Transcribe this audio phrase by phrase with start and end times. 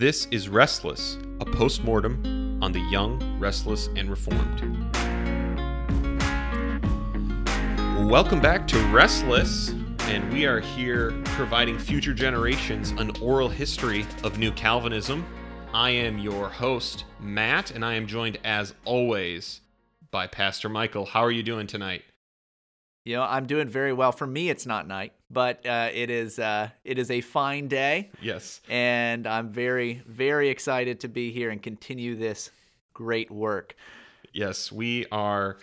[0.00, 4.62] This is Restless, a postmortem on the young, restless, and reformed.
[8.10, 9.74] Welcome back to Restless,
[10.04, 15.22] and we are here providing future generations an oral history of New Calvinism.
[15.74, 19.60] I am your host, Matt, and I am joined as always
[20.10, 21.04] by Pastor Michael.
[21.04, 22.04] How are you doing tonight?
[23.04, 24.12] You know, I'm doing very well.
[24.12, 28.10] For me, it's not night, but uh, it is uh, it is a fine day.
[28.20, 28.60] Yes.
[28.68, 32.50] And I'm very very excited to be here and continue this
[32.92, 33.76] great work.
[34.32, 35.58] Yes, we are.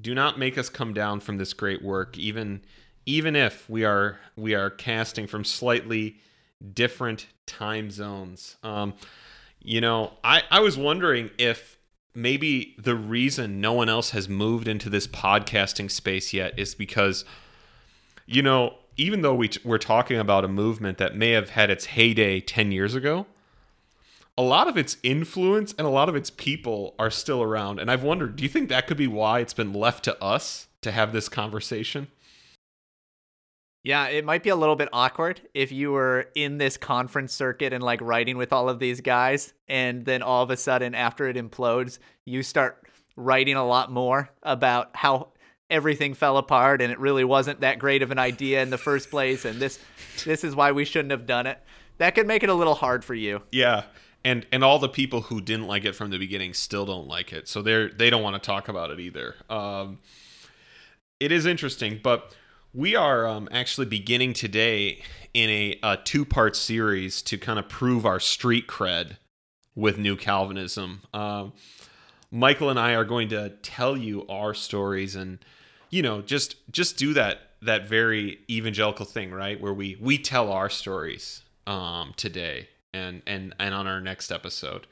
[0.00, 2.62] Do not make us come down from this great work, even
[3.06, 6.16] even if we are we are casting from slightly
[6.72, 8.56] different time zones.
[8.62, 8.94] Um,
[9.60, 11.78] you know, I I was wondering if
[12.14, 17.24] maybe the reason no one else has moved into this podcasting space yet is because
[18.26, 21.70] you know even though we t- we're talking about a movement that may have had
[21.70, 23.26] its heyday 10 years ago
[24.36, 27.78] a lot of its influence and a lot of its people are still around.
[27.78, 30.68] And i've wondered do you think that could be why it's been left to us
[30.82, 32.08] to have this conversation?
[33.82, 37.74] Yeah, it might be a little bit awkward if you were in this conference circuit
[37.74, 41.28] and like writing with all of these guys, and then all of a sudden, after
[41.28, 45.28] it implodes, you start writing a lot more about how
[45.74, 49.10] everything fell apart and it really wasn't that great of an idea in the first
[49.10, 49.78] place, and this
[50.24, 51.58] this is why we shouldn't have done it.
[51.98, 53.42] That could make it a little hard for you.
[53.52, 53.84] Yeah.
[54.24, 57.32] And, and all the people who didn't like it from the beginning still don't like
[57.32, 59.34] it, so they're they don't want to talk about it either.
[59.50, 59.98] Um,
[61.20, 62.34] it is interesting, but
[62.72, 65.02] we are um, actually beginning today
[65.34, 69.18] in a, a two part series to kind of prove our street cred
[69.74, 71.02] with New Calvinism.
[71.12, 71.52] Um,
[72.30, 75.38] Michael and I are going to tell you our stories and
[75.94, 80.50] you know just just do that that very evangelical thing right where we we tell
[80.50, 84.88] our stories um, today and and and on our next episode.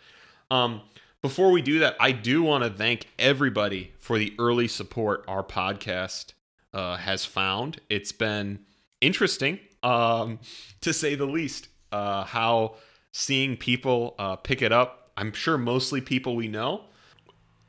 [0.49, 0.83] Um,
[1.21, 5.43] before we do that, I do want to thank everybody for the early support our
[5.43, 6.35] podcast
[6.73, 7.81] uh, has found.
[7.91, 8.61] It's been
[9.01, 10.39] interesting, um,
[10.83, 12.77] to say the least, uh, how
[13.11, 15.11] seeing people uh, pick it up.
[15.17, 16.85] I'm sure mostly people we know.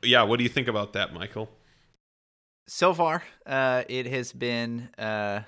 [0.02, 1.48] Yeah, what do you think about that, Michael?
[2.66, 5.40] So far, uh, it has been uh,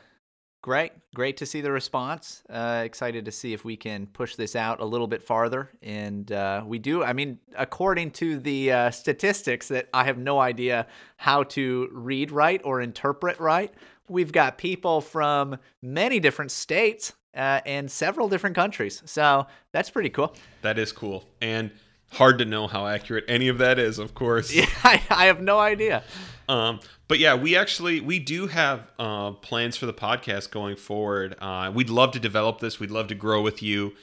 [0.62, 0.92] great.
[1.14, 2.42] Great to see the response.
[2.50, 5.70] Uh, excited to see if we can push this out a little bit farther.
[5.82, 10.38] And uh, we do, I mean, according to the uh, statistics that I have no
[10.40, 13.72] idea how to read right or interpret right,
[14.08, 19.02] we've got people from many different states uh, and several different countries.
[19.06, 20.34] So that's pretty cool.
[20.60, 21.24] That is cool.
[21.40, 21.70] And
[22.12, 24.52] hard to know how accurate any of that is, of course.
[24.52, 26.02] Yeah, I, I have no idea.
[26.48, 31.36] Um, but yeah, we actually we do have uh, plans for the podcast going forward.
[31.40, 32.78] Uh, we'd love to develop this.
[32.78, 33.94] We'd love to grow with you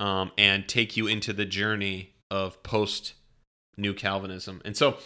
[0.00, 3.14] um, and take you into the journey of post
[3.76, 4.60] New Calvinism.
[4.64, 4.98] And so,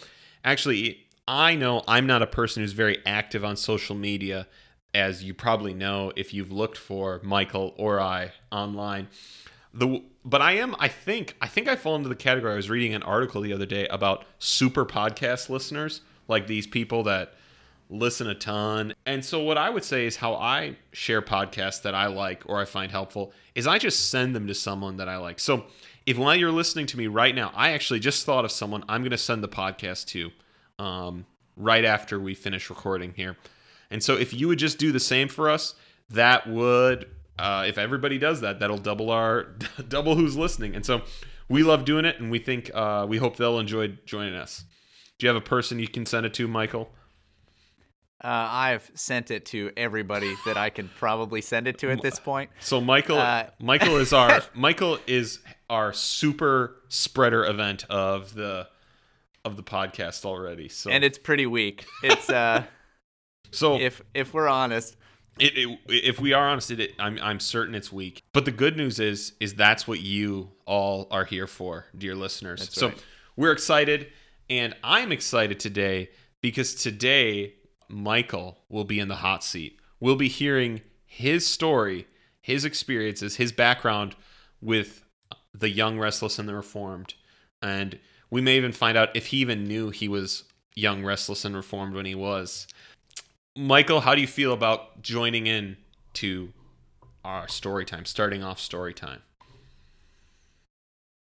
[0.43, 4.47] actually, I know I'm not a person who's very active on social media,
[4.93, 9.07] as you probably know if you've looked for Michael or I online.
[9.73, 12.53] The but I am I think I think I fall into the category.
[12.53, 17.03] I was reading an article the other day about super podcast listeners, like these people
[17.03, 17.33] that
[17.89, 18.93] listen a ton.
[19.05, 22.59] And so what I would say is how I share podcasts that I like or
[22.59, 25.39] I find helpful is I just send them to someone that I like.
[25.39, 25.65] So
[26.05, 29.01] if while you're listening to me right now, I actually just thought of someone I'm
[29.01, 30.31] going to send the podcast to
[30.79, 31.25] um,
[31.55, 33.37] right after we finish recording here.
[33.91, 35.75] And so if you would just do the same for us,
[36.09, 37.07] that would
[37.37, 39.55] uh, if everybody does that, that'll double our
[39.87, 40.75] double who's listening.
[40.75, 41.01] And so
[41.49, 44.63] we love doing it, and we think uh, we hope they'll enjoy joining us.
[45.23, 46.89] Do you have a person you can send it to, Michael?
[48.21, 52.19] Uh, I've sent it to everybody that I can probably send it to at this
[52.19, 52.49] point.
[52.59, 55.39] So Michael, uh, Michael is our Michael is
[55.69, 58.67] our super spreader event of the
[59.45, 60.67] of the podcast already.
[60.67, 61.85] So and it's pretty weak.
[62.03, 62.65] It's uh,
[63.51, 64.97] so if if we're honest,
[65.39, 68.23] it, it, if we are honest, it, I'm I'm certain it's weak.
[68.33, 72.59] But the good news is is that's what you all are here for, dear listeners.
[72.59, 73.03] That's so right.
[73.37, 74.11] we're excited,
[74.49, 76.09] and I'm excited today
[76.41, 77.53] because today
[77.89, 79.79] Michael will be in the hot seat.
[79.99, 82.07] We'll be hearing his story,
[82.41, 84.15] his experiences, his background
[84.61, 85.03] with
[85.53, 87.13] the young, restless, and the reformed,
[87.61, 87.99] and
[88.29, 90.43] we may even find out if he even knew he was
[90.75, 92.65] young, restless, and reformed when he was.
[93.55, 95.77] Michael, how do you feel about joining in
[96.13, 96.51] to
[97.23, 99.21] our story time, starting off story time?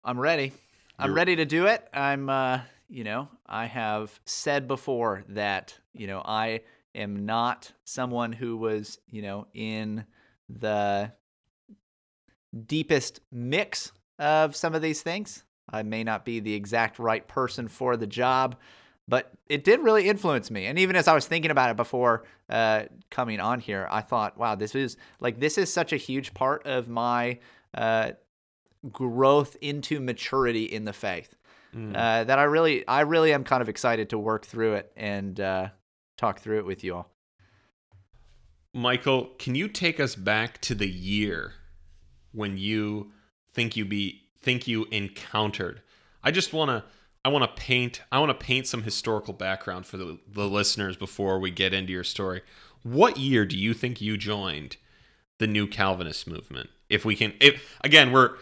[0.05, 0.53] I'm ready.
[0.99, 1.89] I'm You're- ready to do it.
[1.95, 2.61] I'm, uh,
[2.91, 6.63] you know, I have said before that, you know, I
[6.95, 10.05] am not someone who was, you know, in
[10.49, 11.13] the
[12.67, 15.45] deepest mix of some of these things.
[15.73, 18.57] I may not be the exact right person for the job,
[19.07, 20.67] but it did really influence me.
[20.67, 24.37] And even as I was thinking about it before uh, coming on here, I thought,
[24.37, 27.39] wow, this is like this is such a huge part of my
[27.73, 28.13] uh,
[28.91, 31.37] growth into maturity in the faith
[31.75, 31.95] Mm.
[31.95, 35.39] uh, that I really, I really am kind of excited to work through it and
[35.39, 35.69] uh,
[36.17, 37.11] talk through it with you all.
[38.73, 41.55] Michael, can you take us back to the year
[42.33, 43.13] when you
[43.53, 45.83] think you be think you encountered?
[46.23, 46.85] I just want to
[47.25, 50.97] I want to paint I want to paint some historical background for the, the listeners
[50.97, 52.43] before we get into your story.
[52.83, 54.77] What year do you think you joined
[55.39, 56.71] the new Calvinist movement?
[56.89, 58.37] If we can if again, we're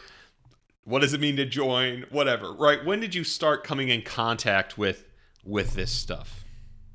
[0.88, 2.82] what does it mean to join whatever, right?
[2.82, 5.04] When did you start coming in contact with
[5.44, 6.44] with this stuff?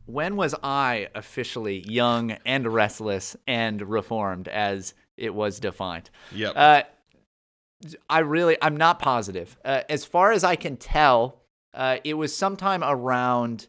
[0.06, 6.10] When was I officially young and restless and reformed as it was defined?
[6.34, 6.54] Yep.
[6.56, 6.84] Uh,
[8.10, 9.58] I really, I'm not positive.
[9.64, 11.42] Uh, as far as I can tell,
[11.74, 13.68] uh, it was sometime around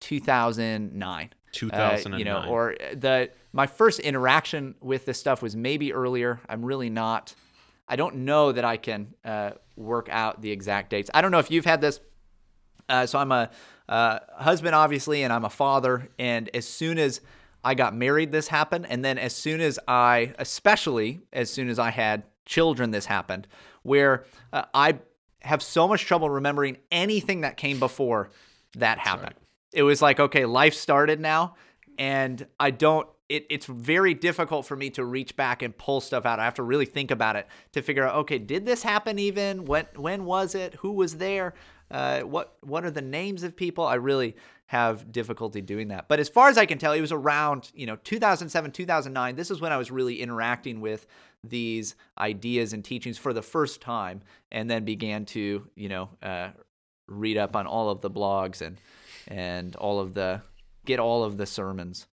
[0.00, 1.30] 2009.
[1.52, 2.14] 2009.
[2.14, 6.40] Uh, you know, or the my first interaction with this stuff was maybe earlier.
[6.48, 7.34] I'm really not.
[7.92, 11.10] I don't know that I can uh, work out the exact dates.
[11.12, 12.00] I don't know if you've had this.
[12.88, 13.50] Uh, so I'm a
[13.86, 16.08] uh, husband, obviously, and I'm a father.
[16.18, 17.20] And as soon as
[17.62, 18.86] I got married, this happened.
[18.88, 23.46] And then as soon as I, especially as soon as I had children, this happened,
[23.82, 24.24] where
[24.54, 24.98] uh, I
[25.42, 28.30] have so much trouble remembering anything that came before
[28.78, 29.34] that happened.
[29.34, 29.74] right.
[29.74, 31.56] It was like, okay, life started now,
[31.98, 33.06] and I don't.
[33.32, 36.38] It, it's very difficult for me to reach back and pull stuff out.
[36.38, 39.64] I have to really think about it to figure out, okay, did this happen even?
[39.64, 40.74] When when was it?
[40.74, 41.54] Who was there?
[41.90, 43.86] Uh, what what are the names of people?
[43.86, 44.36] I really
[44.66, 46.08] have difficulty doing that.
[46.08, 49.36] But as far as I can tell, it was around you know 2007, 2009.
[49.36, 51.06] This is when I was really interacting with
[51.44, 54.20] these ideas and teachings for the first time,
[54.50, 56.50] and then began to you know uh,
[57.08, 58.78] read up on all of the blogs and
[59.28, 60.42] and all of the
[60.84, 62.06] get all of the sermons.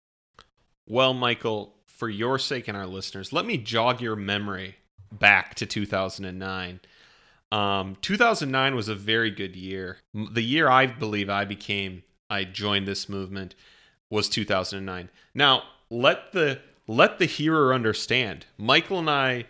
[0.89, 4.77] Well, Michael, for your sake and our listeners, let me jog your memory
[5.11, 6.79] back to 2009.
[7.51, 9.99] Um, 2009 was a very good year.
[10.13, 13.53] The year I believe I became, I joined this movement
[14.09, 15.09] was 2009.
[15.35, 18.47] Now, let the let the hearer understand.
[18.57, 19.45] Michael and I,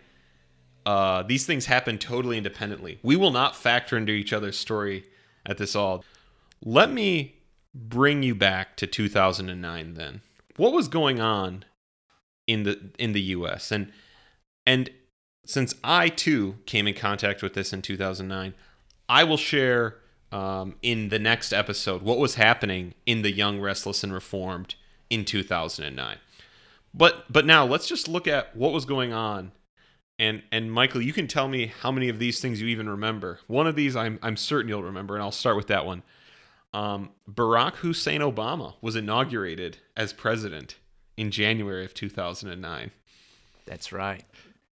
[0.84, 2.98] uh, these things happen totally independently.
[3.02, 5.06] We will not factor into each other's story
[5.46, 6.04] at this all.
[6.62, 7.36] Let me
[7.74, 10.20] bring you back to 2009 then.
[10.60, 11.64] What was going on
[12.46, 13.90] in the in the US and
[14.66, 14.90] and
[15.46, 18.52] since I too came in contact with this in 2009,
[19.08, 19.96] I will share
[20.30, 24.74] um, in the next episode what was happening in the Young, Restless, and Reformed
[25.08, 26.18] in 2009.
[26.92, 29.52] But but now let's just look at what was going on.
[30.18, 33.40] And and Michael, you can tell me how many of these things you even remember.
[33.46, 36.02] One of these I'm I'm certain you'll remember, and I'll start with that one.
[36.72, 40.76] Um, Barack Hussein Obama was inaugurated as president
[41.16, 42.90] in January of 2009.
[43.66, 44.24] That's right.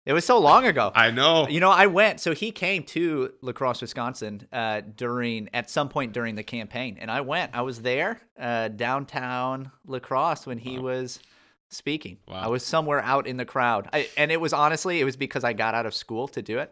[0.07, 0.89] It was so long ago.
[0.95, 1.49] I know.
[1.49, 2.21] You know, I went.
[2.21, 6.97] So he came to La Crosse, Wisconsin, uh, during at some point during the campaign,
[7.01, 7.51] and I went.
[7.53, 11.19] I was there, uh, downtown La Crosse, when he was
[11.67, 12.19] speaking.
[12.25, 12.39] Wow.
[12.43, 15.43] I was somewhere out in the crowd, I, and it was honestly, it was because
[15.43, 16.71] I got out of school to do it,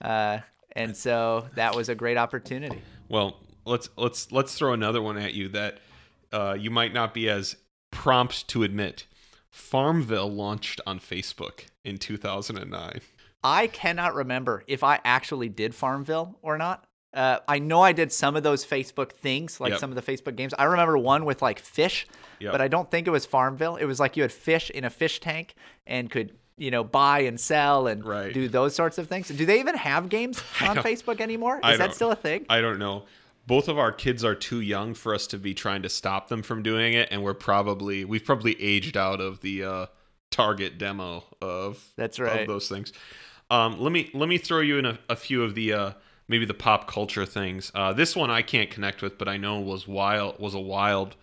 [0.00, 0.38] uh,
[0.74, 2.80] and so that was a great opportunity.
[3.10, 5.78] Well, let's let's let's throw another one at you that
[6.32, 7.56] uh, you might not be as
[7.90, 9.06] prompt to admit.
[9.50, 13.00] Farmville launched on Facebook in 2009.
[13.44, 16.84] I cannot remember if I actually did Farmville or not.
[17.12, 19.80] Uh, I know I did some of those Facebook things, like Yep.
[19.80, 20.54] some of the Facebook games.
[20.58, 22.06] I remember one with like fish,
[22.40, 22.52] Yep.
[22.52, 23.76] but I don't think it was Farmville.
[23.76, 25.54] It was like you had fish in a fish tank
[25.86, 28.32] and could, you know, buy and sell and Right.
[28.32, 29.28] do those sorts of things.
[29.28, 31.60] Do they even have games on Facebook anymore?
[31.62, 32.46] Is that still a thing?
[32.48, 33.04] I don't know.
[33.46, 36.42] Both of our kids are too young for us to be trying to stop them
[36.42, 39.86] from doing it, and we're probably we've probably aged out of the uh,
[40.30, 42.46] target demo of That's of right.
[42.46, 42.92] those things.
[43.50, 45.92] Um, let me let me throw you in a, a few of the uh,
[46.28, 47.70] maybe the pop culture things.
[47.74, 51.16] Uh, this one I can't connect with, but I know was wild was a wild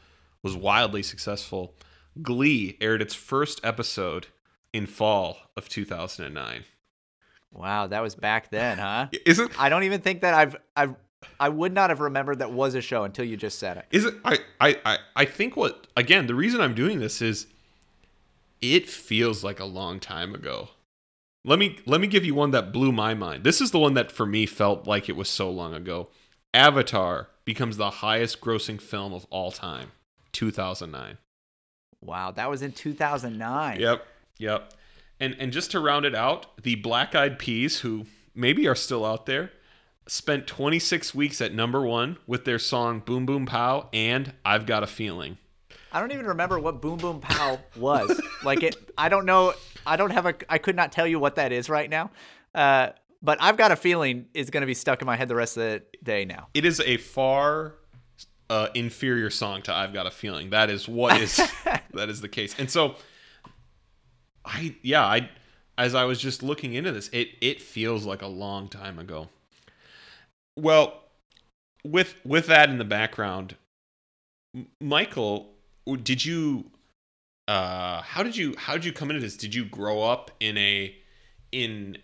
[0.43, 1.73] was wildly successful.
[2.21, 4.27] Glee aired its first episode
[4.73, 6.63] in fall of 2009.
[7.51, 9.07] Wow, that was back then, huh?
[9.25, 10.95] Isn't I don't even think that I've I've
[11.39, 13.85] I would not have remembered that was a show until you just said it.
[13.91, 14.15] Is it?
[14.23, 16.27] I, I, I, think what again?
[16.27, 17.47] The reason I'm doing this is
[18.61, 20.69] it feels like a long time ago.
[21.45, 23.43] Let me let me give you one that blew my mind.
[23.43, 26.09] This is the one that for me felt like it was so long ago.
[26.53, 29.91] Avatar becomes the highest grossing film of all time.
[30.33, 31.17] 2009.
[32.01, 33.79] Wow, that was in 2009.
[33.79, 34.05] Yep.
[34.37, 34.73] Yep.
[35.19, 39.05] And and just to round it out, the Black Eyed Peas, who maybe are still
[39.05, 39.51] out there,
[40.09, 44.83] spent 26 weeks at number one with their song Boom Boom Pow and I've Got
[44.83, 45.37] a Feeling.
[45.91, 48.19] I don't even remember what Boom Boom Pow was.
[48.43, 49.53] like it, I don't know.
[49.85, 50.35] I don't have a.
[50.49, 52.11] I could not tell you what that is right now.
[52.53, 52.89] Uh,
[53.21, 55.57] but I've got a feeling it's going to be stuck in my head the rest
[55.57, 56.47] of the day now.
[56.53, 57.75] It is a far
[58.49, 61.37] uh, inferior song to "I've Got a Feeling." That is what is
[61.93, 62.55] that is the case.
[62.57, 62.95] And so,
[64.45, 65.29] I yeah I
[65.77, 69.29] as I was just looking into this, it it feels like a long time ago.
[70.59, 71.03] Well,
[71.85, 73.55] with with that in the background,
[74.81, 75.53] Michael,
[76.03, 76.71] did you
[77.47, 79.37] uh how did you how did you come into this?
[79.37, 80.95] Did you grow up in a
[81.51, 81.97] in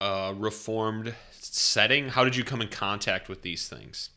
[0.00, 2.08] a reformed setting?
[2.08, 4.10] How did you come in contact with these things?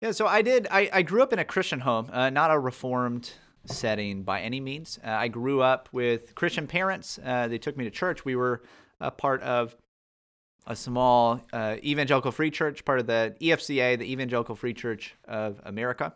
[0.00, 0.66] Yeah, so I did.
[0.70, 3.30] I, I grew up in a Christian home, uh, not a reformed
[3.66, 4.98] setting by any means.
[5.04, 7.20] Uh, I grew up with Christian parents.
[7.24, 8.24] Uh, they took me to church.
[8.24, 8.62] We were
[9.00, 9.76] a part of
[10.66, 15.60] a small uh, evangelical free church, part of the EFCA, the Evangelical Free Church of
[15.64, 16.14] America.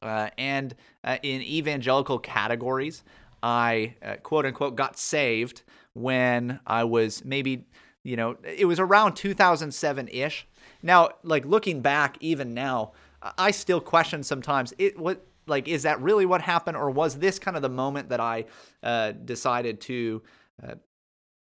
[0.00, 3.02] Uh, and uh, in evangelical categories,
[3.42, 5.62] I quote unquote got saved
[5.94, 7.66] when I was maybe,
[8.04, 10.46] you know, it was around 2007 ish.
[10.82, 12.92] Now, like looking back, even now,
[13.36, 17.38] I still question sometimes it what like is that really what happened, or was this
[17.38, 18.44] kind of the moment that I
[18.82, 20.22] uh, decided to
[20.62, 20.74] uh,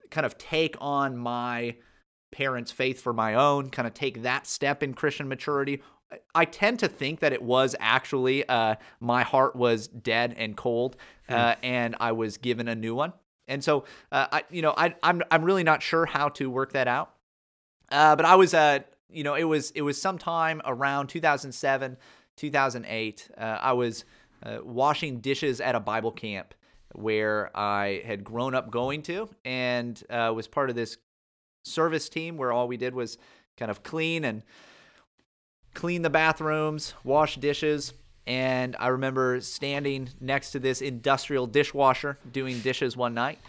[0.09, 1.75] kind of take on my
[2.31, 5.81] parents' faith for my own, kind of take that step in Christian maturity?
[6.33, 10.97] I tend to think that it was actually uh, my heart was dead and cold,
[11.27, 13.13] uh, and I was given a new one.
[13.47, 16.73] And so, uh, I, you know, I, I'm I'm really not sure how to work
[16.73, 17.13] that out.
[17.91, 21.97] Uh, but I was, uh, you know, it was it was sometime around 2007,
[22.35, 23.29] 2008.
[23.37, 24.05] Uh, I was
[24.43, 26.53] uh, washing dishes at a Bible camp
[26.93, 30.97] where I had grown up going to, and uh, was part of this
[31.69, 33.17] service team where all we did was
[33.57, 34.43] kind of clean and
[35.73, 37.93] clean the bathrooms, wash dishes.
[38.25, 43.39] And I remember standing next to this industrial dishwasher doing dishes one night.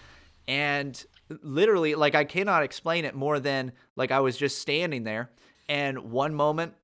[0.48, 1.02] And
[1.42, 5.30] literally, like, I cannot explain it more than like I was just standing there.
[5.68, 6.74] And one moment,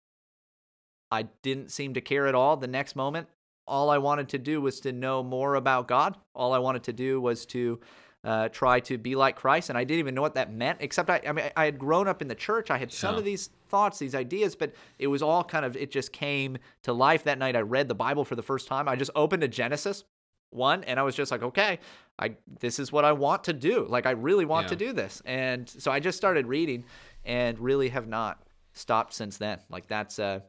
[1.10, 2.56] I didn't seem to care at all.
[2.56, 3.28] The next moment,
[3.66, 6.16] all I wanted to do was to know more about God.
[6.34, 7.80] All I wanted to do was to
[8.26, 9.68] uh, try to be like Christ.
[9.68, 12.08] And I didn't even know what that meant, except I, I mean, I had grown
[12.08, 12.72] up in the church.
[12.72, 13.20] I had some yeah.
[13.20, 16.92] of these thoughts, these ideas, but it was all kind of, it just came to
[16.92, 17.54] life that night.
[17.54, 18.88] I read the Bible for the first time.
[18.88, 20.02] I just opened to Genesis
[20.50, 21.78] 1 and I was just like, okay,
[22.18, 23.86] I, this is what I want to do.
[23.88, 24.70] Like, I really want yeah.
[24.70, 25.22] to do this.
[25.24, 26.84] And so I just started reading
[27.24, 28.42] and really have not
[28.72, 29.60] stopped since then.
[29.70, 30.40] Like that's, uh,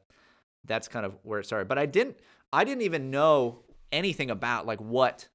[0.66, 1.68] that's kind of where it started.
[1.68, 2.18] But I didn't,
[2.52, 3.60] I didn't even know
[3.92, 5.28] anything about like what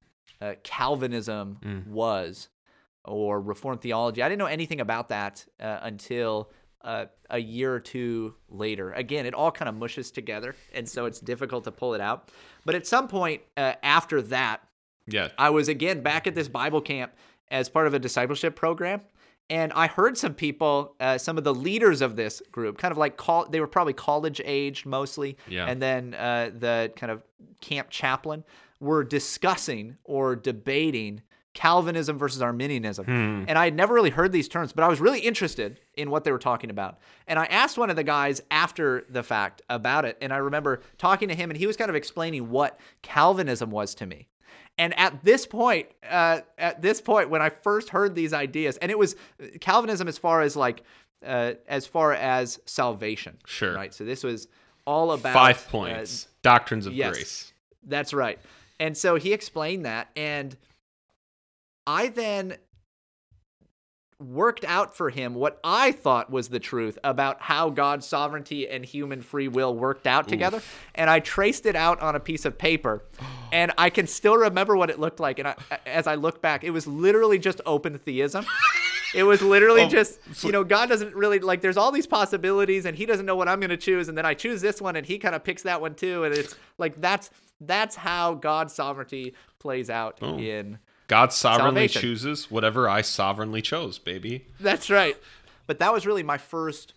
[0.42, 1.86] uh, Calvinism mm.
[1.86, 2.48] was
[3.04, 4.22] or Reformed theology.
[4.22, 6.50] I didn't know anything about that uh, until
[6.82, 8.92] uh, a year or two later.
[8.92, 12.28] Again, it all kind of mushes together, and so it's difficult to pull it out.
[12.64, 14.62] But at some point uh, after that,
[15.06, 17.12] yeah, I was again back at this Bible camp
[17.50, 19.02] as part of a discipleship program.
[19.50, 22.96] And I heard some people, uh, some of the leaders of this group, kind of
[22.96, 25.36] like call, they were probably college aged mostly.
[25.46, 25.66] Yeah.
[25.66, 27.22] And then uh, the kind of
[27.60, 28.44] camp chaplain
[28.82, 31.22] were discussing or debating
[31.54, 33.04] Calvinism versus Arminianism.
[33.04, 33.44] Hmm.
[33.46, 36.24] And I had never really heard these terms, but I was really interested in what
[36.24, 36.98] they were talking about.
[37.26, 40.18] And I asked one of the guys after the fact about it.
[40.20, 43.94] And I remember talking to him, and he was kind of explaining what Calvinism was
[43.96, 44.28] to me.
[44.78, 48.90] And at this point, uh, at this point, when I first heard these ideas, and
[48.90, 49.14] it was
[49.60, 50.82] Calvinism as far as like,
[51.24, 53.36] uh, as far as salvation.
[53.46, 53.74] Sure.
[53.74, 53.92] Right.
[53.92, 54.48] So this was
[54.86, 57.52] all about five uh, points, uh, doctrines of yes, grace.
[57.84, 58.38] That's right.
[58.82, 60.08] And so he explained that.
[60.16, 60.56] And
[61.86, 62.56] I then
[64.18, 68.84] worked out for him what I thought was the truth about how God's sovereignty and
[68.84, 70.56] human free will worked out together.
[70.56, 70.84] Oof.
[70.96, 73.04] And I traced it out on a piece of paper.
[73.52, 75.38] And I can still remember what it looked like.
[75.38, 78.46] And I, as I look back, it was literally just open theism.
[79.14, 81.60] It was literally oh, just, you know, God doesn't really like.
[81.60, 84.24] There's all these possibilities, and He doesn't know what I'm going to choose, and then
[84.24, 86.98] I choose this one, and He kind of picks that one too, and it's like
[86.98, 87.28] that's
[87.66, 90.38] that's how God's sovereignty plays out oh.
[90.38, 90.78] in
[91.08, 92.00] God sovereignly salvation.
[92.02, 94.46] chooses whatever I sovereignly chose, baby.
[94.60, 95.16] That's right.
[95.66, 96.94] But that was really my first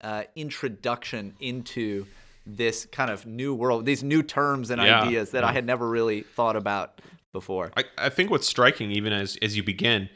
[0.00, 2.06] uh, introduction into
[2.44, 5.48] this kind of new world, these new terms and yeah, ideas that yeah.
[5.48, 7.00] I had never really thought about
[7.32, 7.70] before.
[7.76, 10.08] I, I think what's striking, even as as you begin,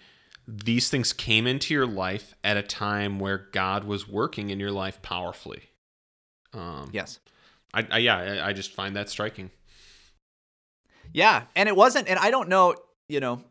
[0.46, 4.72] these things came into your life at a time where God was working in your
[4.72, 5.62] life powerfully.
[6.52, 7.20] Um, yes.
[7.76, 9.50] I, I yeah, I, I just find that striking.
[11.12, 12.74] Yeah, and it wasn't, and I don't know,
[13.08, 13.42] you know,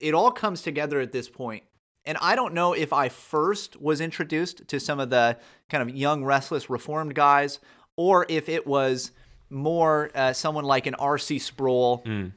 [0.00, 1.64] it all comes together at this point,
[2.04, 5.36] And I don't know if I first was introduced to some of the
[5.68, 7.58] kind of young, restless, reformed guys,
[7.96, 9.10] or if it was
[9.50, 11.38] more uh, someone like an R.C.
[11.40, 12.32] Sproul Mm.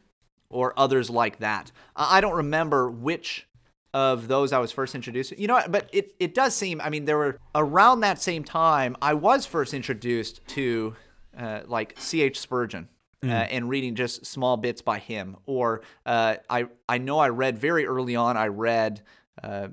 [0.50, 1.72] or others like that.
[1.96, 3.48] I I don't remember which
[3.94, 5.38] of those I was first introduced.
[5.38, 5.72] You know, what?
[5.72, 9.46] but it, it does seem, I mean, there were around that same time, I was
[9.46, 10.96] first introduced to
[11.38, 12.40] uh, like C.H.
[12.40, 12.88] Spurgeon.
[13.24, 17.56] Uh, and reading just small bits by him, or uh, I I know I read
[17.56, 18.36] very early on.
[18.36, 19.04] I read
[19.44, 19.68] uh,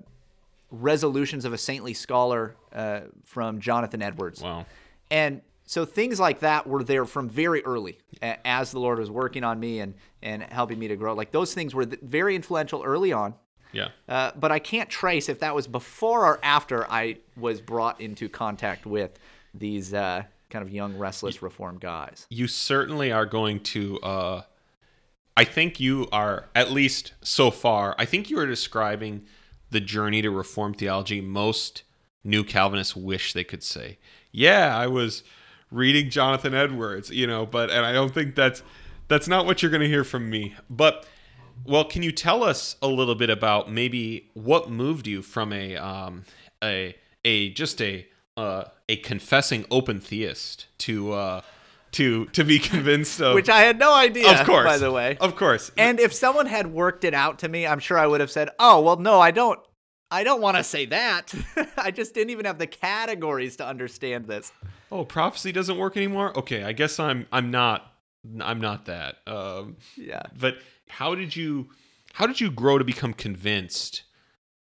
[0.70, 4.42] Resolutions of a Saintly Scholar uh, from Jonathan Edwards.
[4.42, 4.66] Wow.
[5.10, 9.44] And so things like that were there from very early as the Lord was working
[9.44, 11.14] on me and, and helping me to grow.
[11.14, 13.34] Like those things were very influential early on.
[13.72, 13.88] Yeah.
[14.08, 18.28] Uh, but I can't trace if that was before or after I was brought into
[18.28, 19.18] contact with
[19.54, 22.26] these uh, kind of young, restless, reformed guys.
[22.30, 24.42] you certainly are going to uh
[25.36, 29.24] I think you are at least so far, I think you are describing
[29.70, 31.84] the journey to reform theology most
[32.24, 33.98] new Calvinists wish they could say.
[34.32, 35.22] Yeah, I was
[35.70, 38.62] reading Jonathan Edwards, you know, but and I don't think that's
[39.06, 40.56] that's not what you're going to hear from me.
[40.68, 41.06] But
[41.64, 45.76] well, can you tell us a little bit about maybe what moved you from a
[45.76, 46.24] um
[46.62, 51.40] a a just a uh a confessing open theist to uh
[51.92, 55.16] to to be convinced of Which I had no idea, of course by the way.
[55.20, 58.20] of course And if someone had worked it out to me, I'm sure I would
[58.20, 59.58] have said, "Oh, well, no, I don't.
[60.10, 61.34] I don't want to say that.
[61.76, 64.52] I just didn't even have the categories to understand this."
[64.90, 67.92] oh prophecy doesn't work anymore okay i guess i'm i'm not
[68.40, 70.22] i'm not that um Yeah.
[70.40, 70.56] but
[70.88, 71.68] how did you
[72.14, 74.02] how did you grow to become convinced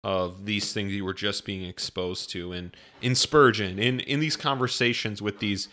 [0.04, 2.52] of these things you were just being exposed to?
[2.52, 5.68] And in spurgeon in in these conversations with these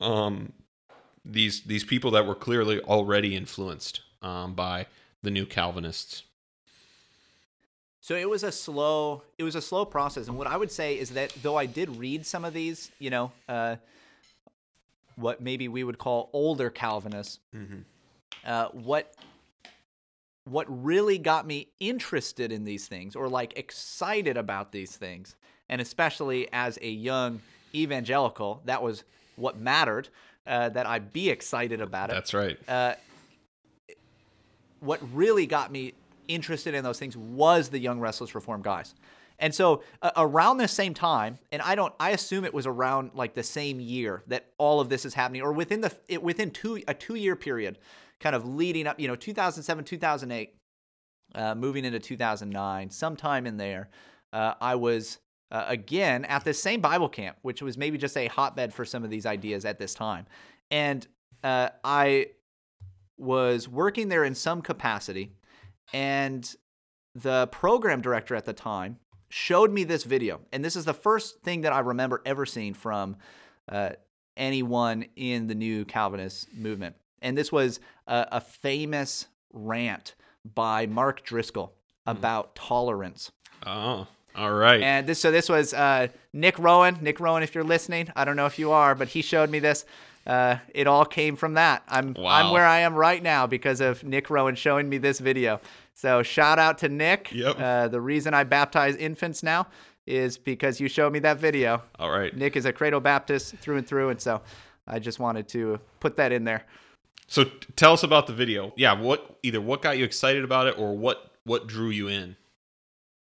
[0.00, 0.52] um
[1.24, 4.86] these these people that were clearly already influenced um by
[5.22, 6.24] the new calvinists.
[8.00, 10.28] So it was a slow it was a slow process.
[10.28, 13.10] And what I would say is that though I did read some of these, you
[13.10, 13.76] know, uh
[15.16, 17.38] what maybe we would call older Calvinists,
[18.44, 19.14] uh, what
[20.44, 25.36] what really got me interested in these things or like excited about these things,
[25.68, 27.40] and especially as a young
[27.74, 29.04] evangelical, that was
[29.36, 30.08] what mattered.
[30.46, 32.92] Uh, that I be excited about it that's right uh,
[34.80, 35.94] what really got me
[36.28, 38.94] interested in those things was the young restless reform guys
[39.38, 43.10] and so uh, around the same time and i don't i assume it was around
[43.14, 46.50] like the same year that all of this is happening or within the it, within
[46.50, 47.78] two a two year period
[48.24, 50.54] kind of leading up you know 2007 2008
[51.36, 53.88] uh, moving into 2009 sometime in there
[54.32, 55.18] uh, i was
[55.52, 59.04] uh, again at this same bible camp which was maybe just a hotbed for some
[59.04, 60.26] of these ideas at this time
[60.72, 61.06] and
[61.44, 62.26] uh, i
[63.16, 65.32] was working there in some capacity,
[65.92, 66.54] and
[67.14, 70.40] the program director at the time showed me this video.
[70.52, 73.16] And this is the first thing that I remember ever seeing from
[73.68, 73.90] uh,
[74.36, 76.96] anyone in the new Calvinist movement.
[77.22, 81.74] And this was a, a famous rant by Mark Driscoll
[82.06, 83.32] about tolerance.
[83.66, 86.98] oh all right And this, so this was uh, Nick Rowan.
[87.00, 89.60] Nick Rowan, if you're listening, I don't know if you are, but he showed me
[89.60, 89.84] this.
[90.26, 91.82] Uh, it all came from that.
[91.86, 95.60] I'm I'm where I am right now because of Nick Rowan showing me this video.
[95.92, 97.30] So shout out to Nick.
[97.32, 97.60] Yep.
[97.60, 99.68] Uh, the reason I baptize infants now
[100.06, 101.82] is because you showed me that video.
[101.98, 104.42] all right Nick is a Cradle Baptist through and through, and so
[104.86, 106.64] I just wanted to put that in there.
[107.26, 107.44] So
[107.76, 108.72] tell us about the video.
[108.76, 112.36] Yeah, what either what got you excited about it or what what drew you in?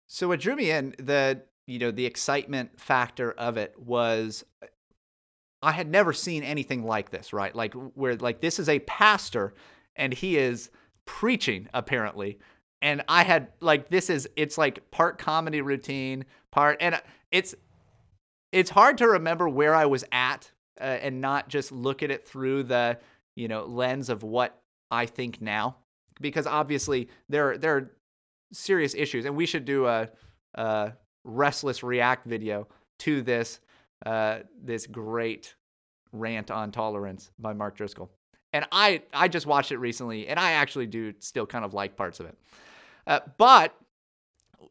[0.06, 4.44] So what drew me in the you know the excitement factor of it was
[5.62, 7.54] I had never seen anything like this, right?
[7.54, 9.54] Like where like this is a pastor
[9.96, 10.70] and he is
[11.04, 12.38] preaching apparently.
[12.80, 17.00] And I had like this is it's like part comedy routine, part and
[17.32, 17.54] it's
[18.52, 22.26] it's hard to remember where I was at uh, and not just look at it
[22.26, 22.98] through the,
[23.38, 25.76] you know, lens of what I think now
[26.20, 27.90] because obviously there there are
[28.52, 30.08] serious issues and we should do a,
[30.54, 30.92] a
[31.24, 32.66] restless react video
[33.00, 33.60] to this
[34.04, 35.54] uh, this great
[36.12, 38.10] rant on tolerance by Mark Driscoll.
[38.52, 41.96] And I I just watched it recently, and I actually do still kind of like
[41.96, 42.38] parts of it.
[43.06, 43.74] Uh, but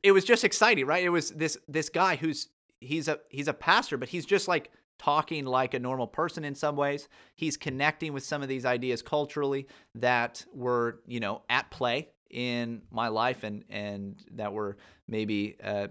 [0.04, 1.04] it was just exciting, right?
[1.04, 2.50] It was this this guy who's
[2.82, 6.56] he's a he's a pastor, but he's just like talking like a normal person in
[6.56, 7.08] some ways.
[7.36, 12.82] He's connecting with some of these ideas culturally that were you know at play in
[12.92, 15.88] my life, and and that were maybe uh,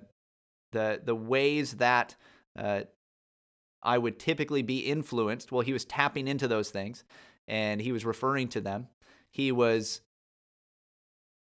[0.73, 2.17] the the ways that
[2.59, 2.83] uh,
[3.83, 5.53] I would typically be influenced.
[5.53, 7.05] Well, he was tapping into those things
[7.49, 8.89] and he was referring to them.
[9.31, 10.01] He was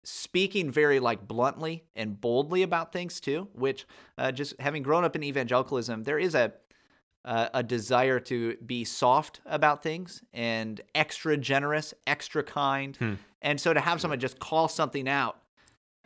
[0.05, 3.49] speaking very like bluntly and boldly about things too.
[3.55, 3.87] Which
[4.19, 6.53] uh, just having grown up in evangelicalism, there is a
[7.25, 12.97] uh, a desire to be soft about things and extra generous, extra kind.
[12.97, 13.15] Hmm.
[13.43, 15.39] And so to have someone just call something out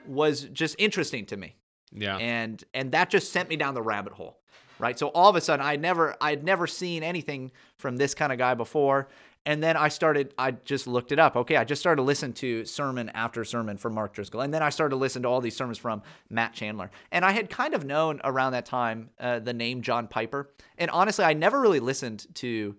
[0.06, 1.56] was just interesting to me.
[1.92, 2.16] Yeah.
[2.16, 4.38] And and that just sent me down the rabbit hole.
[4.78, 4.96] Right?
[4.96, 8.38] So all of a sudden I never I'd never seen anything from this kind of
[8.38, 9.08] guy before.
[9.46, 11.34] And then I started, I just looked it up.
[11.34, 14.42] Okay, I just started to listen to sermon after sermon from Mark Driscoll.
[14.42, 16.90] And then I started to listen to all these sermons from Matt Chandler.
[17.10, 20.50] And I had kind of known around that time uh, the name John Piper.
[20.76, 22.76] And honestly, I never really listened to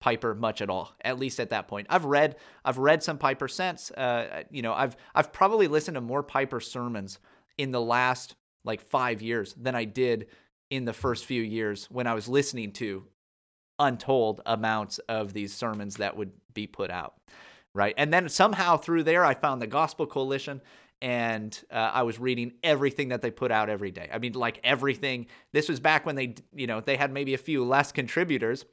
[0.00, 1.86] Piper much at all, at least at that point.
[1.88, 2.34] I've read
[2.64, 3.92] I've read some Piper since.
[3.92, 7.20] Uh, you know, I've I've probably listened to more Piper sermons
[7.56, 8.34] in the last
[8.64, 10.26] like five years than I did
[10.70, 13.04] in the first few years when I was listening to
[13.82, 17.14] untold amounts of these sermons that would be put out.
[17.74, 17.94] Right.
[17.96, 20.60] And then somehow through there, I found the Gospel Coalition
[21.00, 24.08] and uh, I was reading everything that they put out every day.
[24.12, 25.26] I mean, like everything.
[25.52, 28.64] This was back when they, you know, they had maybe a few less contributors,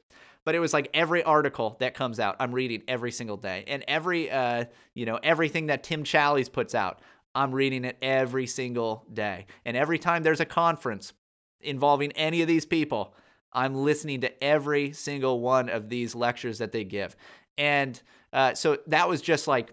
[0.44, 3.84] but it was like every article that comes out, I'm reading every single day, and
[3.88, 7.00] every, uh, you know, everything that Tim Challies puts out,
[7.34, 9.46] I'm reading it every single day.
[9.64, 11.12] And every time there's a conference
[11.60, 13.14] involving any of these people,
[13.52, 17.16] I'm listening to every single one of these lectures that they give.
[17.58, 18.00] And
[18.32, 19.72] uh, so that was just like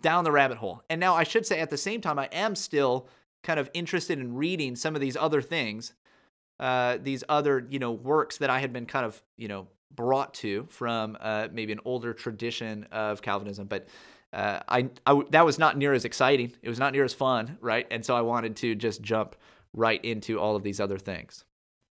[0.00, 0.82] down the rabbit hole.
[0.88, 3.08] And now I should say at the same time, I am still
[3.42, 5.94] kind of interested in reading some of these other things,
[6.60, 10.32] uh, these other, you know, works that I had been kind of, you know, brought
[10.34, 13.66] to from uh, maybe an older tradition of Calvinism.
[13.66, 13.88] But
[14.32, 16.52] uh, I, I, that was not near as exciting.
[16.62, 17.86] It was not near as fun, right?
[17.90, 19.36] And so I wanted to just jump
[19.74, 21.44] right into all of these other things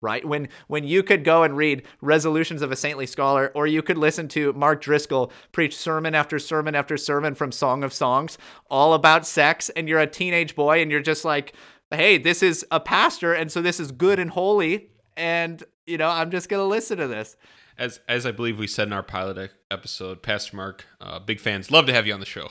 [0.02, 0.24] right?
[0.26, 3.98] When when you could go and read Resolutions of a Saintly Scholar, or you could
[3.98, 8.38] listen to Mark Driscoll preach sermon after sermon after sermon from Song of Songs,
[8.70, 11.54] all about sex, and you're a teenage boy and you're just like,
[11.92, 16.10] hey, this is a pastor, and so this is good and holy, and you know,
[16.10, 17.36] I'm just gonna listen to this.
[17.78, 21.72] As as I believe we said in our pilot episode, Pastor Mark, uh, big fans,
[21.72, 22.48] love to have you on the show.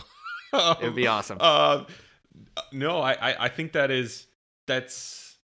[0.81, 1.39] It'd be awesome.
[1.41, 1.85] Uh,
[2.73, 4.27] no, I, I I think that is
[4.67, 5.39] that's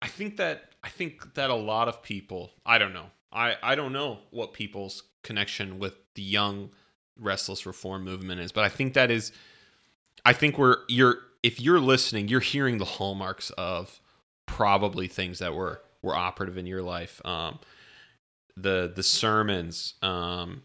[0.00, 3.06] I think that I think that a lot of people, I don't know.
[3.32, 6.70] I, I don't know what people's connection with the young
[7.18, 9.32] restless reform movement is, but I think that is
[10.24, 14.00] I think we're you're if you're listening, you're hearing the hallmarks of
[14.46, 17.20] probably things that were were operative in your life.
[17.24, 17.58] Um
[18.56, 20.62] the the sermons um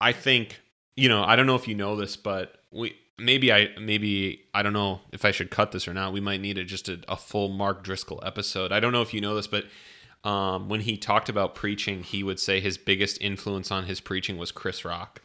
[0.00, 0.60] I think
[0.96, 4.62] you know, I don't know if you know this, but we maybe I maybe I
[4.62, 6.12] don't know if I should cut this or not.
[6.12, 8.72] We might need a, just a, a full Mark Driscoll episode.
[8.72, 9.64] I don't know if you know this, but
[10.24, 14.36] um, when he talked about preaching, he would say his biggest influence on his preaching
[14.36, 15.22] was Chris Rock.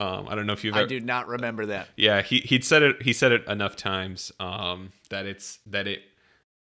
[0.00, 0.74] Um, I don't know if you've.
[0.74, 1.88] I do not remember that.
[1.96, 3.02] Yeah, he he'd said it.
[3.02, 6.02] He said it enough times um, that it's that it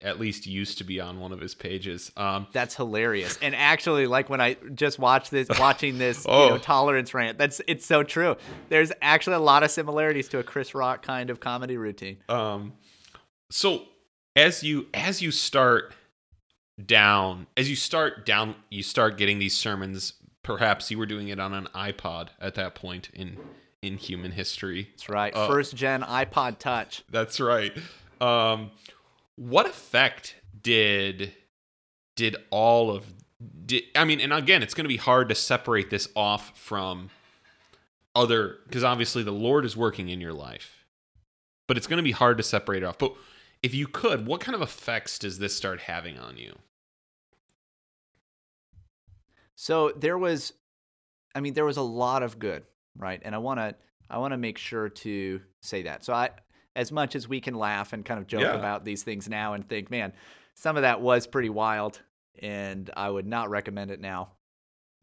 [0.03, 2.13] at least used to be on one of his pages.
[2.17, 3.39] Um, that's hilarious.
[3.41, 6.45] And actually, like when I just watched this, watching this oh.
[6.45, 8.37] you know, tolerance rant, that's it's so true.
[8.69, 12.19] There's actually a lot of similarities to a Chris Rock kind of comedy routine.
[12.29, 12.75] Um,
[13.51, 13.83] so
[14.37, 15.95] as you as you start
[16.85, 20.15] down, as you start down, you start getting these sermons.
[20.43, 23.39] Perhaps you were doing it on an iPod at that point in
[23.83, 24.89] in human history.
[24.93, 25.35] That's right.
[25.35, 27.05] Uh, First gen iPod Touch.
[27.11, 27.73] That's right.
[28.21, 28.71] Um,
[29.37, 31.33] what effect did
[32.17, 33.13] did all of
[33.67, 37.11] did I mean and again it's going to be hard to separate this off from
[38.15, 40.85] other because obviously the Lord is working in your life.
[41.69, 42.99] But it's going to be hard to separate it off.
[42.99, 43.15] But
[43.63, 46.59] if you could, what kind of effects does this start having on you?
[49.55, 50.53] So there was
[51.35, 52.65] I mean there was a lot of good,
[52.97, 53.21] right?
[53.25, 53.75] And I want to
[54.11, 56.05] I want to make sure to say that.
[56.05, 56.31] So I
[56.75, 58.55] as much as we can laugh and kind of joke yeah.
[58.55, 60.13] about these things now and think, man,
[60.55, 62.01] some of that was pretty wild,
[62.41, 64.31] and I would not recommend it now.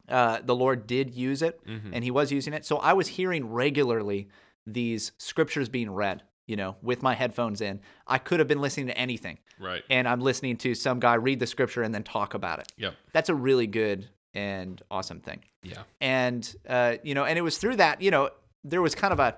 [0.08, 1.94] Uh, the Lord did use it, mm-hmm.
[1.94, 2.64] and He was using it.
[2.64, 4.28] So I was hearing regularly
[4.66, 7.80] these scriptures being read, you know, with my headphones in.
[8.06, 9.38] I could have been listening to anything.
[9.58, 9.82] Right.
[9.90, 12.72] And I'm listening to some guy read the scripture and then talk about it.
[12.76, 12.90] Yeah.
[13.12, 15.44] That's a really good and awesome thing.
[15.62, 15.82] Yeah.
[16.00, 18.30] And, uh, you know, and it was through that, you know,
[18.64, 19.36] there was kind of a,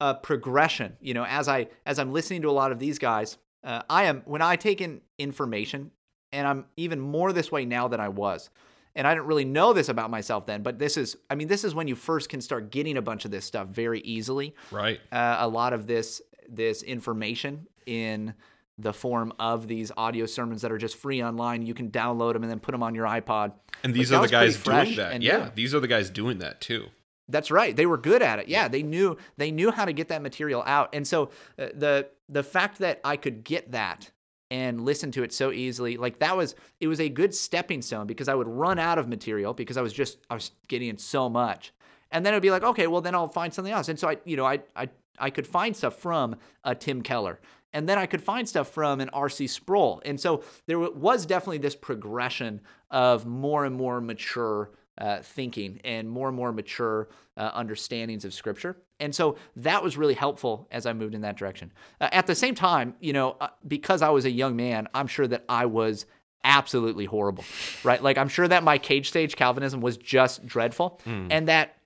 [0.00, 0.96] a progression.
[1.00, 4.04] You know, as I as I'm listening to a lot of these guys, uh, I
[4.04, 5.90] am when I take in information,
[6.32, 8.50] and I'm even more this way now than I was.
[8.94, 11.62] And I didn't really know this about myself then, but this is, I mean, this
[11.62, 14.56] is when you first can start getting a bunch of this stuff very easily.
[14.72, 14.98] Right.
[15.12, 18.34] Uh, a lot of this this information in
[18.78, 21.66] the form of these audio sermons that are just free online.
[21.66, 23.52] You can download them and then put them on your iPod.
[23.84, 25.22] And these are the guys doing that.
[25.22, 26.86] Yeah, these are the guys doing that too.
[27.28, 27.76] That's right.
[27.76, 28.48] They were good at it.
[28.48, 30.94] Yeah, they knew they knew how to get that material out.
[30.94, 34.10] And so uh, the the fact that I could get that
[34.50, 38.06] and listen to it so easily, like that was it was a good stepping stone
[38.06, 40.98] because I would run out of material because I was just I was getting in
[40.98, 41.72] so much.
[42.10, 43.88] And then it'd be like, okay, well then I'll find something else.
[43.88, 44.88] And so I, you know, I I
[45.18, 47.40] I could find stuff from a Tim Keller.
[47.74, 49.46] And then I could find stuff from an R.C.
[49.46, 50.00] Sproul.
[50.06, 56.10] And so there was definitely this progression of more and more mature uh, thinking and
[56.10, 58.76] more and more mature uh, understandings of scripture.
[59.00, 61.72] And so that was really helpful as I moved in that direction.
[62.00, 65.06] Uh, at the same time, you know, uh, because I was a young man, I'm
[65.06, 66.06] sure that I was
[66.44, 67.44] absolutely horrible,
[67.84, 68.02] right?
[68.02, 71.28] Like I'm sure that my cage stage Calvinism was just dreadful, mm.
[71.30, 71.76] and that,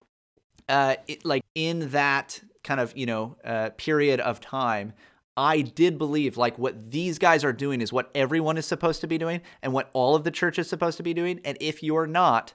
[0.69, 4.95] uh, it, like in that kind of you know uh, period of time.
[5.35, 9.07] I did believe like what these guys are doing is what everyone is supposed to
[9.07, 11.41] be doing and what all of the church is supposed to be doing.
[11.43, 12.53] And if you're not,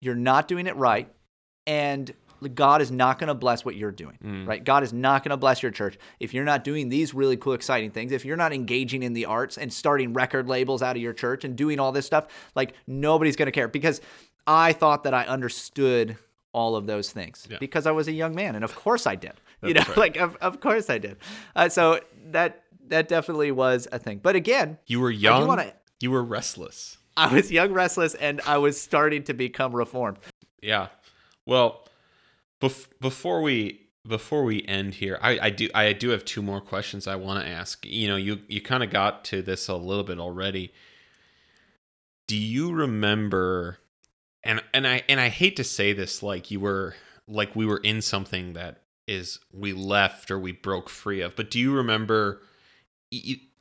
[0.00, 1.10] you're not doing it right.
[1.66, 2.12] And
[2.54, 4.46] God is not going to bless what you're doing, mm.
[4.46, 4.64] right?
[4.64, 7.52] God is not going to bless your church if you're not doing these really cool,
[7.52, 8.12] exciting things.
[8.12, 11.44] If you're not engaging in the arts and starting record labels out of your church
[11.44, 14.00] and doing all this stuff, like nobody's going to care because
[14.46, 16.16] I thought that I understood
[16.52, 17.58] all of those things yeah.
[17.60, 19.34] because I was a young man, and of course I did.
[19.62, 19.96] you know, right.
[19.96, 21.18] like of, of course I did.
[21.54, 24.18] Uh, so that that definitely was a thing.
[24.22, 25.46] But again, you were young.
[25.46, 26.96] Wanna, you were restless.
[27.16, 30.18] I was young, restless, and I was starting to become reformed.
[30.62, 30.88] Yeah.
[31.46, 31.86] Well,
[32.60, 36.60] bef- before we before we end here, I, I do I do have two more
[36.60, 37.84] questions I want to ask.
[37.84, 40.72] You know, you you kind of got to this a little bit already.
[42.28, 43.78] Do you remember?
[44.42, 46.94] And and I and I hate to say this, like you were
[47.28, 51.36] like we were in something that is we left or we broke free of.
[51.36, 52.40] But do you remember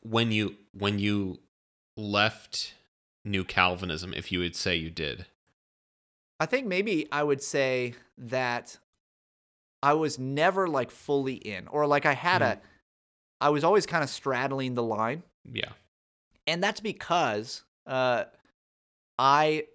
[0.01, 1.39] when you when you
[1.97, 2.73] left
[3.25, 4.13] New Calvinism?
[4.13, 5.25] If you would say you did.
[6.39, 8.77] I think maybe I would say that
[9.83, 12.53] I was never like fully in, or like I had mm.
[12.53, 12.59] a,
[13.41, 15.23] I was always kind of straddling the line.
[15.51, 15.69] Yeah.
[16.47, 18.25] And that's because uh,
[19.17, 19.65] I,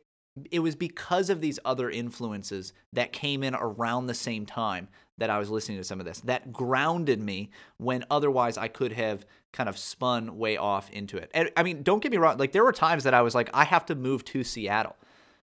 [0.50, 5.30] it was because of these other influences that came in around the same time that
[5.30, 9.24] I was listening to some of this that grounded me when otherwise I could have
[9.52, 11.30] kind of spun way off into it.
[11.34, 13.48] And I mean, don't get me wrong, like there were times that I was like,
[13.54, 14.96] I have to move to Seattle.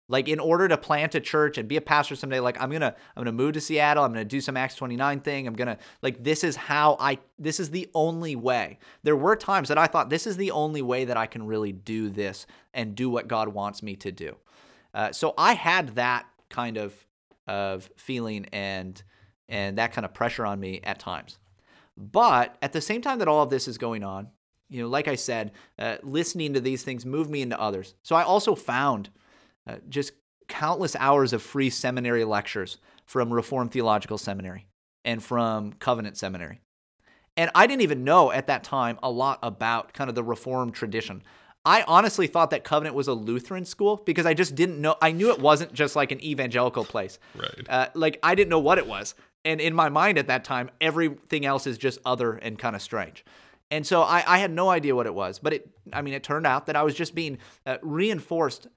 [0.07, 2.95] Like in order to plant a church and be a pastor someday like i'm gonna
[3.15, 6.23] i'm gonna move to seattle i'm gonna do some acts 29 thing i'm gonna like
[6.23, 8.79] this is how i this is the only way.
[9.03, 11.71] There were times that i thought this is the only way that i can really
[11.71, 14.35] do this and do what god wants me to do
[14.93, 16.93] uh, so i had that kind of
[17.47, 19.03] of feeling and
[19.47, 21.37] and that kind of pressure on me at times
[21.97, 24.27] but at the same time that all of this is going on
[24.69, 28.15] you know like i said uh, listening to these things moved me into others so
[28.15, 29.09] i also found
[29.67, 30.13] uh, just
[30.49, 34.67] countless hours of free seminary lectures from Reformed Theological Seminary
[35.05, 36.59] and from Covenant Seminary.
[37.37, 40.73] And I didn't even know at that time a lot about kind of the Reformed
[40.73, 41.23] tradition.
[41.65, 44.95] I honestly thought that Covenant was a Lutheran school because I just didn't know.
[45.01, 47.19] I knew it wasn't just like an evangelical place.
[47.35, 47.69] Right.
[47.69, 49.13] Uh, like I didn't know what it was.
[49.45, 52.81] And in my mind at that time, everything else is just other and kind of
[52.81, 53.25] strange.
[53.71, 55.39] And so I, I, had no idea what it was.
[55.39, 58.67] But it, I mean, it turned out that I was just being uh, reinforced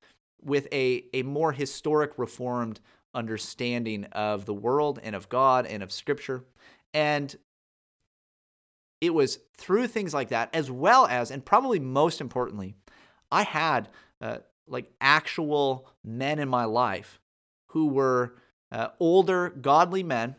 [0.42, 2.80] with a, a more historic reformed
[3.14, 6.44] understanding of the world and of God and of Scripture.
[6.92, 7.34] And
[9.02, 12.76] it was through things like that, as well as, and probably most importantly,
[13.32, 13.88] I had
[14.20, 14.38] uh,
[14.68, 17.18] like actual men in my life
[17.66, 18.34] who were
[18.70, 20.36] uh, older, godly men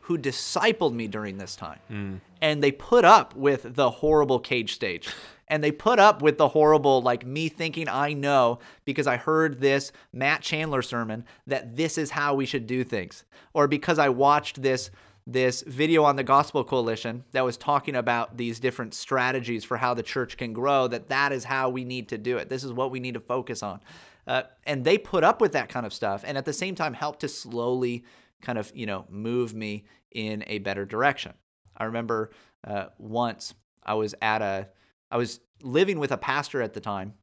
[0.00, 1.78] who discipled me during this time.
[1.88, 2.20] Mm.
[2.42, 5.08] And they put up with the horrible cage stage
[5.46, 9.60] and they put up with the horrible like me thinking I know because I heard
[9.60, 14.08] this Matt Chandler sermon that this is how we should do things or because I
[14.08, 14.90] watched this
[15.26, 19.92] this video on the Gospel Coalition that was talking about these different strategies for how
[19.92, 22.48] the church can grow that that is how we need to do it.
[22.48, 23.80] This is what we need to focus on.
[24.26, 26.94] Uh, and they put up with that kind of stuff and at the same time
[26.94, 28.04] helped to slowly
[28.40, 31.32] kind of, you know, move me in a better direction.
[31.76, 32.30] I remember
[32.64, 34.68] uh, once I was at a
[35.10, 37.14] I was living with a pastor at the time,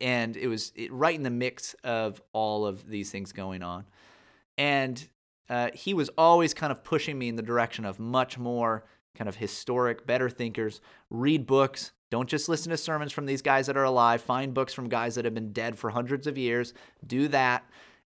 [0.00, 3.84] and it was right in the mix of all of these things going on.
[4.56, 5.04] And
[5.48, 9.28] uh, he was always kind of pushing me in the direction of much more kind
[9.28, 10.80] of historic, better thinkers.
[11.10, 11.92] Read books.
[12.10, 14.22] Don't just listen to sermons from these guys that are alive.
[14.22, 16.74] Find books from guys that have been dead for hundreds of years.
[17.06, 17.64] Do that.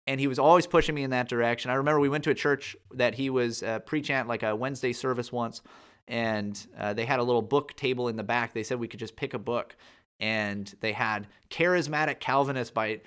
[0.07, 1.69] And he was always pushing me in that direction.
[1.69, 4.55] I remember we went to a church that he was uh, preaching at, like a
[4.55, 5.61] Wednesday service once
[6.09, 8.53] and uh, they had a little book table in the back.
[8.53, 9.75] They said we could just pick a book,
[10.19, 13.01] and they had Charismatic Calvinist by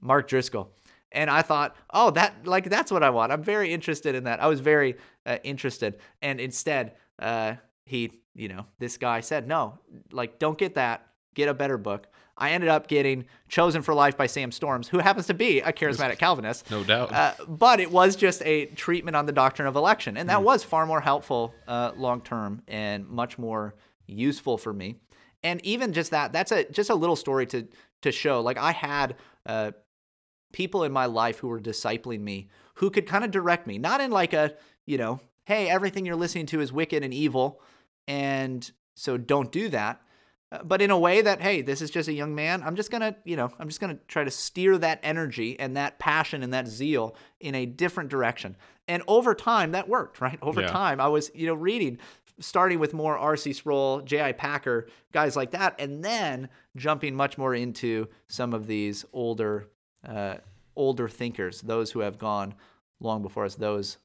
[0.00, 0.70] Mark Driscoll.
[1.12, 3.32] And I thought, oh, that like that's what I want.
[3.32, 4.42] I'm very interested in that.
[4.42, 4.96] I was very
[5.26, 9.78] uh, interested, and instead, uh, he, you know, this guy said, no,
[10.10, 11.06] like don't get that.
[11.34, 12.08] Get a better book.
[12.36, 15.72] I ended up getting Chosen for Life by Sam Storms, who happens to be a
[15.72, 16.70] charismatic Calvinist.
[16.70, 17.12] No doubt.
[17.12, 20.16] Uh, but it was just a treatment on the doctrine of election.
[20.16, 20.44] And that mm.
[20.44, 23.74] was far more helpful uh, long term and much more
[24.06, 24.96] useful for me.
[25.42, 27.68] And even just that, that's a just a little story to
[28.02, 28.40] to show.
[28.40, 29.72] Like I had uh,
[30.52, 34.00] people in my life who were discipling me who could kind of direct me, not
[34.00, 34.54] in like a,
[34.86, 37.60] you know, hey, everything you're listening to is wicked and evil.
[38.08, 40.00] And so don't do that
[40.50, 42.90] uh, but in a way that hey this is just a young man i'm just
[42.90, 46.52] gonna you know i'm just gonna try to steer that energy and that passion and
[46.52, 50.66] that zeal in a different direction and over time that worked right over yeah.
[50.68, 51.98] time i was you know reading
[52.38, 57.54] starting with more rc sproul j.i packer guys like that and then jumping much more
[57.54, 59.68] into some of these older
[60.06, 60.34] uh,
[60.76, 62.54] older thinkers those who have gone
[63.00, 63.98] long before us those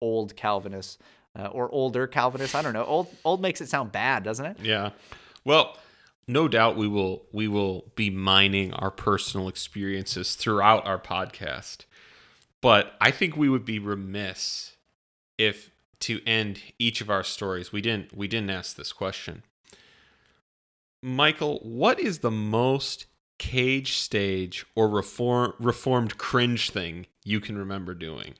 [0.00, 0.98] old calvinists
[1.38, 4.56] uh, or older calvinists i don't know old old makes it sound bad doesn't it
[4.62, 4.90] yeah
[5.44, 5.76] well
[6.26, 11.84] no doubt we will we will be mining our personal experiences throughout our podcast.
[12.60, 14.76] But I think we would be remiss
[15.36, 19.42] if to end each of our stories we didn't we didn't ask this question.
[21.02, 23.06] Michael, what is the most
[23.38, 28.34] cage stage or reform reformed cringe thing you can remember doing?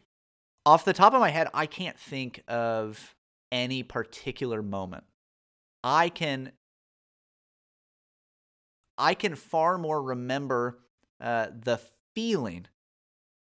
[0.67, 3.15] Off the top of my head, I can't think of
[3.53, 5.05] any particular moment.
[5.83, 6.53] I can
[8.97, 10.79] I can far more remember
[11.21, 11.81] uh, the
[12.15, 12.67] feeling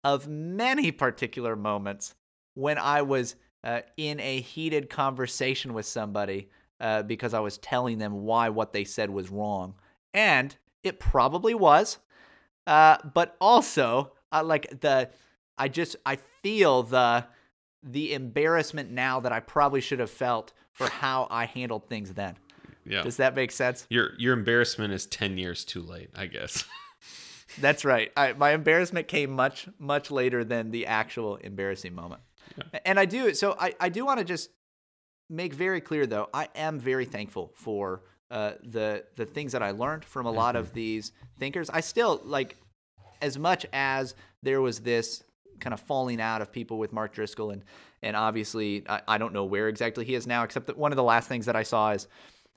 [0.05, 2.15] of many particular moments
[2.55, 6.49] when I was uh, in a heated conversation with somebody
[6.81, 9.75] uh, because I was telling them why what they said was wrong.
[10.12, 11.99] And it probably was.
[12.66, 15.11] Uh, but also, like the,
[15.59, 17.27] I just, I feel the,
[17.83, 22.37] the embarrassment now that I probably should have felt for how I handled things then.
[22.85, 23.03] Yeah.
[23.03, 23.87] Does that make sense?
[23.90, 26.64] Your your embarrassment is 10 years too late, I guess.
[27.61, 28.11] That's right.
[28.16, 32.23] I, my embarrassment came much much later than the actual embarrassing moment.
[32.57, 32.81] Yeah.
[32.85, 34.51] And I do so I, I do want to just
[35.31, 39.71] make very clear though, I am very thankful for uh, the the things that I
[39.71, 40.75] learned from a lot of mm-hmm.
[40.75, 41.71] these thinkers.
[41.71, 42.57] I still like
[43.21, 45.23] as much as there was this
[45.61, 47.62] kind of falling out of people with Mark Driscoll and
[48.03, 50.97] and obviously I, I don't know where exactly he is now, except that one of
[50.97, 52.09] the last things that I saw is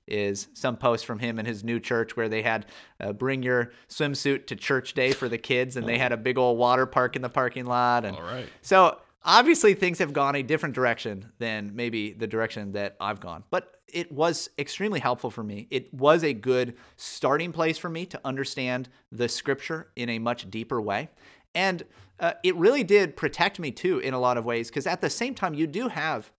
[0.08, 2.68] is some post from him and his new church where they had
[3.00, 6.38] uh, bring your swimsuit to church day for the kids and they had a big
[6.38, 8.48] old water park in the parking lot and All right.
[8.62, 13.46] so obviously things have gone a different direction than maybe the direction that I've gone
[13.50, 15.68] but it was extremely helpful for me.
[15.72, 20.52] It was a good starting place for me to understand the scripture in a much
[20.52, 21.10] deeper way.
[21.56, 21.84] And
[22.20, 25.10] uh, it really did protect me too in a lot of ways because at the
[25.10, 26.30] same time you do have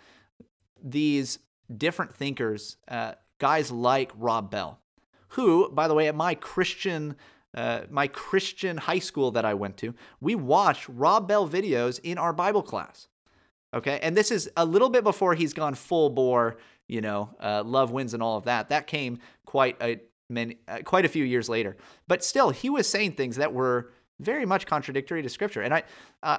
[0.85, 1.39] these
[1.75, 4.79] different thinkers uh, guys like Rob Bell,
[5.29, 7.17] who, by the way, at my Christian
[7.55, 12.19] uh, my Christian high school that I went to, we watched Rob Bell videos in
[12.19, 13.09] our Bible class.
[13.73, 16.57] Okay, and this is a little bit before he's gone full bore,
[16.89, 18.69] you know, uh, love wins and all of that.
[18.69, 21.77] That came quite a many, uh, quite a few years later.
[22.09, 25.63] But still, he was saying things that were very much contradictory to Scripture.
[25.63, 25.83] And I,
[26.23, 26.39] uh,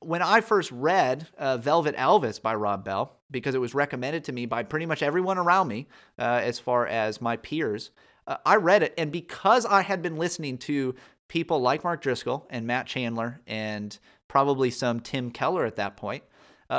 [0.00, 4.32] when I first read uh, Velvet Elvis by Rob Bell, because it was recommended to
[4.32, 5.88] me by pretty much everyone around me,
[6.18, 7.90] uh, as far as my peers,
[8.26, 8.94] uh, I read it.
[8.98, 10.94] And because I had been listening to
[11.28, 16.22] people like Mark Driscoll and Matt Chandler and probably some Tim Keller at that point,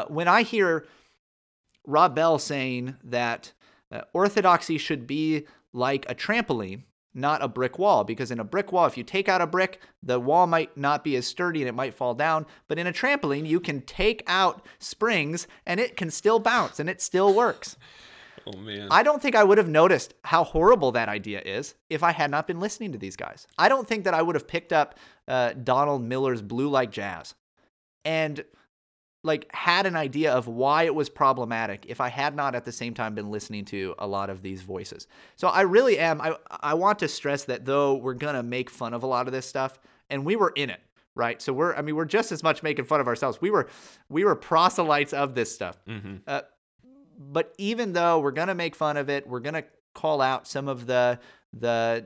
[0.07, 0.85] when I hear
[1.85, 3.53] Rob Bell saying that
[3.91, 8.03] uh, orthodoxy should be like a trampoline, not a brick wall.
[8.03, 11.03] Because in a brick wall, if you take out a brick, the wall might not
[11.03, 12.45] be as sturdy and it might fall down.
[12.67, 16.89] But in a trampoline, you can take out springs and it can still bounce and
[16.89, 17.77] it still works.
[18.47, 18.89] Oh, man.
[18.91, 22.29] I don't think I would have noticed how horrible that idea is if I had
[22.29, 23.47] not been listening to these guys.
[23.57, 27.33] I don't think that I would have picked up uh, Donald Miller's Blue Like Jazz
[28.05, 28.43] and
[29.25, 32.71] like had an idea of why it was problematic if I had not at the
[32.71, 35.07] same time been listening to a lot of these voices.
[35.35, 38.69] So I really am I I want to stress that though we're going to make
[38.69, 39.79] fun of a lot of this stuff
[40.09, 40.79] and we were in it,
[41.15, 41.41] right?
[41.41, 43.41] So we're I mean we're just as much making fun of ourselves.
[43.41, 43.67] We were
[44.09, 45.83] we were proselytes of this stuff.
[45.87, 46.17] Mm-hmm.
[46.27, 46.41] Uh,
[47.17, 50.47] but even though we're going to make fun of it, we're going to call out
[50.47, 51.19] some of the
[51.51, 52.05] the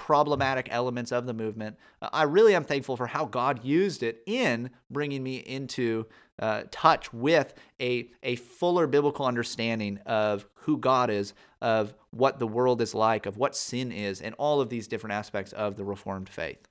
[0.00, 1.76] problematic elements of the movement.
[2.00, 6.06] Uh, I really am thankful for how God used it in bringing me into
[6.40, 12.46] uh, touch with a, a fuller biblical understanding of who God is, of what the
[12.46, 15.84] world is like, of what sin is, and all of these different aspects of the
[15.84, 16.66] Reformed faith.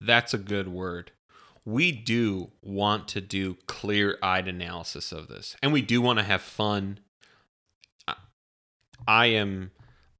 [0.00, 1.12] That's a good word.
[1.64, 6.24] We do want to do clear eyed analysis of this, and we do want to
[6.24, 7.00] have fun.
[9.06, 9.70] I am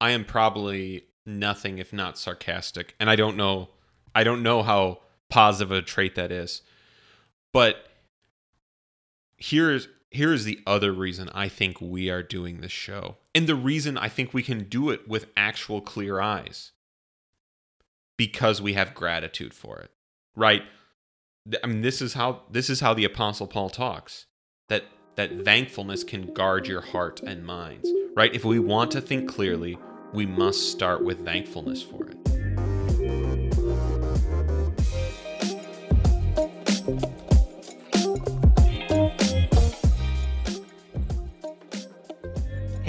[0.01, 3.70] I am probably nothing if not sarcastic, and I don't know
[4.14, 6.62] I don't know how positive a trait that is.
[7.53, 7.89] But
[9.41, 13.16] here's here's the other reason I think we are doing this show.
[13.34, 16.72] And the reason I think we can do it with actual clear eyes.
[18.16, 19.91] Because we have gratitude for it.
[20.36, 20.62] Right?
[21.64, 24.26] I mean this is how this is how the apostle Paul talks.
[24.68, 24.84] That
[25.16, 27.88] that thankfulness can guard your heart and minds.
[28.14, 28.34] Right?
[28.34, 29.78] If we want to think clearly,
[30.12, 32.39] we must start with thankfulness for it.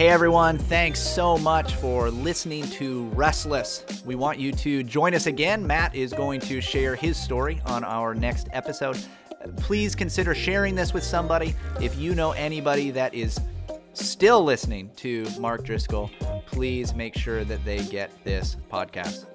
[0.01, 4.01] Hey everyone, thanks so much for listening to Restless.
[4.03, 5.67] We want you to join us again.
[5.67, 8.97] Matt is going to share his story on our next episode.
[9.57, 11.53] Please consider sharing this with somebody.
[11.79, 13.39] If you know anybody that is
[13.93, 16.09] still listening to Mark Driscoll,
[16.47, 19.27] please make sure that they get this podcast.